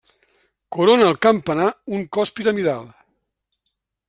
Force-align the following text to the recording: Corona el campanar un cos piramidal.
Corona 0.77 1.05
el 1.09 1.19
campanar 1.25 1.67
un 1.99 2.03
cos 2.19 2.35
piramidal. 2.41 2.89